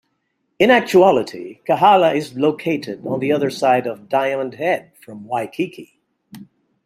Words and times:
In 0.57 0.71
actuality, 0.71 1.59
Kahala 1.67 2.15
is 2.15 2.33
located 2.35 3.05
on 3.05 3.19
the 3.19 3.31
other 3.31 3.51
side 3.51 3.85
of 3.85 4.09
Diamond 4.09 4.55
Head 4.55 4.93
from 4.99 5.25
Waikiki. 5.27 6.01